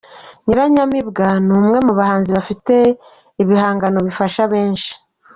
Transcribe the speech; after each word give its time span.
Nyiranyamibwa 0.45 1.27
ni 1.45 1.51
umwe 1.57 1.77
mu 1.85 1.93
bahanzi 1.99 2.29
bafite 2.37 2.75
ibihangano 3.41 3.99
bifasha 4.07 4.41
benshi. 4.53 4.91